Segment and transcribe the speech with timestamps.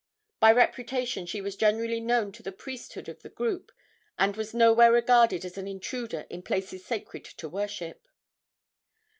[0.39, 3.71] By reputation she was generally known to the priesthood of the group,
[4.17, 8.03] and was nowhere regarded as an intruder in places sacred to worship.